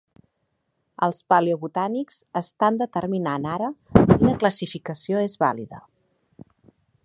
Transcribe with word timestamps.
Els 1.07 1.19
paleobotànics 1.33 2.17
estan 2.41 2.81
determinant 2.81 3.47
ara 3.57 3.69
quina 4.01 4.35
classificació 4.45 5.23
és 5.29 5.41
vàlida. 5.45 5.85